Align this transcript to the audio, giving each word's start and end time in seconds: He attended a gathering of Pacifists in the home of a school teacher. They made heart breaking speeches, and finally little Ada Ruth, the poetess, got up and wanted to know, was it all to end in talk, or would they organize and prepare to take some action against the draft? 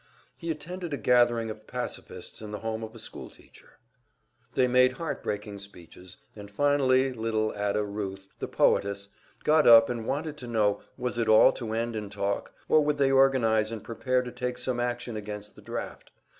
He 0.35 0.49
attended 0.49 0.95
a 0.95 0.97
gathering 0.97 1.51
of 1.51 1.67
Pacifists 1.67 2.41
in 2.41 2.49
the 2.49 2.61
home 2.61 2.83
of 2.83 2.95
a 2.95 2.97
school 2.97 3.29
teacher. 3.29 3.77
They 4.55 4.67
made 4.67 4.93
heart 4.93 5.21
breaking 5.21 5.59
speeches, 5.59 6.17
and 6.35 6.49
finally 6.49 7.13
little 7.13 7.53
Ada 7.55 7.83
Ruth, 7.85 8.27
the 8.39 8.47
poetess, 8.47 9.09
got 9.43 9.67
up 9.67 9.91
and 9.91 10.07
wanted 10.07 10.37
to 10.37 10.47
know, 10.47 10.81
was 10.97 11.19
it 11.19 11.27
all 11.29 11.51
to 11.51 11.73
end 11.73 11.95
in 11.95 12.09
talk, 12.09 12.51
or 12.67 12.81
would 12.83 12.97
they 12.97 13.11
organize 13.11 13.71
and 13.71 13.83
prepare 13.83 14.23
to 14.23 14.31
take 14.31 14.57
some 14.57 14.79
action 14.79 15.15
against 15.15 15.55
the 15.55 15.61
draft? 15.61 16.09